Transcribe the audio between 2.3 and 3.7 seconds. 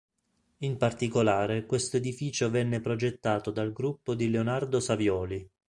venne progettato